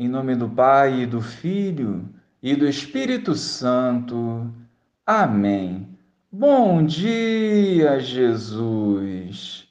[0.00, 2.08] Em nome do Pai, e do Filho
[2.40, 4.48] e do Espírito Santo.
[5.04, 5.88] Amém.
[6.30, 9.66] Bom dia, Jesus.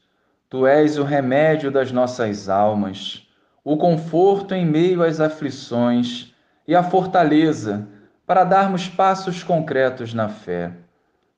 [0.49, 3.25] Tu és o remédio das nossas almas,
[3.63, 6.33] o conforto em meio às aflições
[6.67, 7.87] e a fortaleza
[8.25, 10.73] para darmos passos concretos na fé.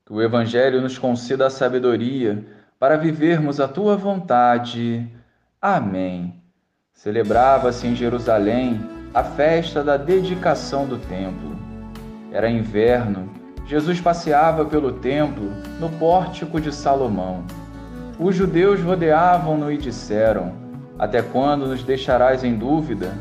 [0.03, 2.43] Que o Evangelho nos conceda a sabedoria
[2.79, 5.07] para vivermos a tua vontade.
[5.61, 6.39] Amém.
[7.01, 8.77] Celebrava-se em Jerusalém
[9.13, 11.55] a festa da dedicação do templo.
[12.29, 13.29] Era inverno,
[13.65, 17.45] Jesus passeava pelo templo no pórtico de Salomão.
[18.19, 20.51] Os judeus rodeavam-no e disseram:
[20.99, 23.13] Até quando nos deixarás em dúvida?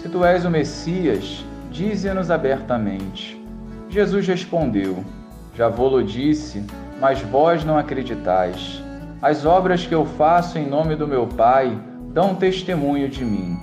[0.00, 3.44] Se tu és o Messias, dize-nos abertamente.
[3.88, 5.04] Jesus respondeu:
[5.52, 6.64] Já vou-lo disse,
[7.00, 8.80] mas vós não acreditais.
[9.20, 11.76] As obras que eu faço em nome do meu Pai
[12.16, 13.58] dão testemunho de mim.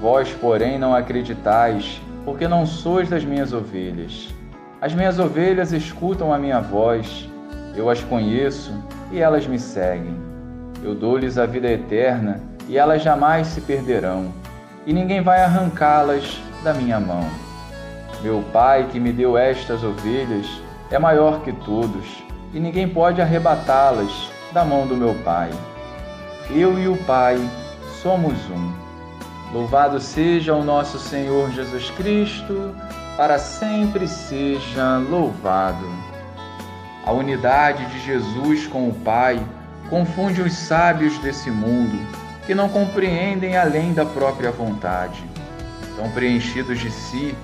[0.00, 4.34] Vós, porém, não acreditais, porque não sois das minhas ovelhas.
[4.80, 7.28] As minhas ovelhas escutam a minha voz,
[7.74, 8.72] eu as conheço
[9.12, 10.16] e elas me seguem.
[10.82, 14.32] Eu dou-lhes a vida eterna e elas jamais se perderão,
[14.86, 17.28] e ninguém vai arrancá-las da minha mão.
[18.22, 20.46] Meu Pai, que me deu estas ovelhas,
[20.90, 22.24] é maior que todos,
[22.54, 25.50] e ninguém pode arrebatá-las da mão do meu Pai.
[26.50, 27.36] Eu e o Pai
[28.06, 28.72] somos um.
[29.52, 32.72] Louvado seja o nosso Senhor Jesus Cristo,
[33.16, 35.84] para sempre seja louvado.
[37.04, 39.44] A unidade de Jesus com o Pai
[39.90, 41.98] confunde os sábios desse mundo,
[42.46, 45.24] que não compreendem além da própria vontade.
[45.96, 47.34] Tão preenchidos de si,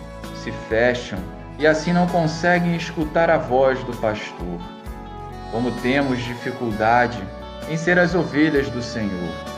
[0.45, 1.19] se fecham
[1.59, 4.61] e assim não conseguem escutar a voz do pastor.
[5.51, 7.21] Como temos dificuldade
[7.69, 9.53] em ser as ovelhas do Senhor.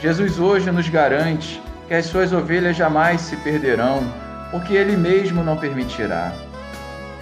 [0.00, 4.00] Jesus hoje nos garante que as suas ovelhas jamais se perderão,
[4.50, 6.32] porque Ele mesmo não permitirá.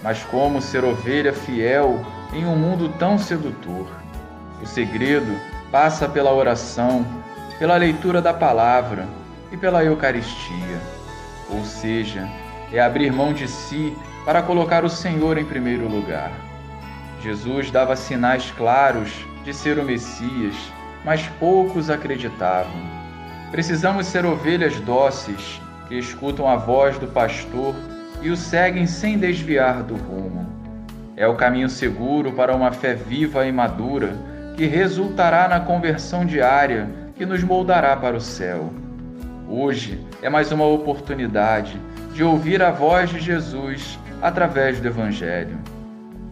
[0.00, 3.88] Mas como ser ovelha fiel em um mundo tão sedutor?
[4.62, 5.36] O segredo
[5.72, 7.04] passa pela oração,
[7.58, 9.08] pela leitura da palavra
[9.50, 10.80] e pela Eucaristia.
[11.50, 12.28] Ou seja,
[12.72, 13.92] é abrir mão de si
[14.24, 16.30] para colocar o Senhor em primeiro lugar.
[17.20, 19.10] Jesus dava sinais claros
[19.42, 20.54] de ser o Messias
[21.08, 22.82] mas poucos acreditavam.
[23.50, 25.58] Precisamos ser ovelhas dóceis
[25.88, 27.74] que escutam a voz do pastor
[28.20, 30.46] e o seguem sem desviar do rumo.
[31.16, 34.14] É o caminho seguro para uma fé viva e madura
[34.54, 38.70] que resultará na conversão diária que nos moldará para o céu.
[39.48, 41.80] Hoje é mais uma oportunidade
[42.12, 45.56] de ouvir a voz de Jesus através do Evangelho.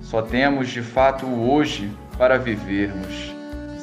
[0.03, 3.36] Só temos de fato o hoje para vivermos.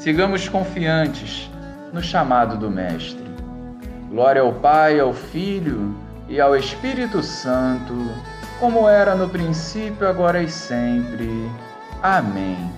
[0.03, 1.49] Sigamos confiantes
[1.93, 3.23] no chamado do Mestre.
[4.09, 5.95] Glória ao Pai, ao Filho
[6.27, 7.93] e ao Espírito Santo,
[8.59, 11.49] como era no princípio, agora e sempre.
[12.01, 12.69] Amém.